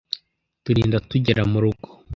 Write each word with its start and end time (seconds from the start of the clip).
turinda 0.63 0.97
tugera 1.09 1.41
mu 1.51 1.57
rugo. 1.63 1.87